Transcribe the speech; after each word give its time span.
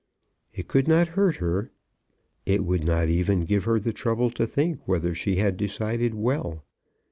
It 0.51 0.67
could 0.67 0.87
not 0.87 1.09
hurt 1.09 1.35
her. 1.35 1.69
It 2.47 2.65
would 2.65 2.83
not 2.83 3.07
even 3.07 3.41
give 3.45 3.65
her 3.65 3.79
the 3.79 3.93
trouble 3.93 4.31
to 4.31 4.47
think 4.47 4.79
whether 4.87 5.13
she 5.13 5.35
had 5.35 5.57
decided 5.57 6.15
well. 6.15 6.63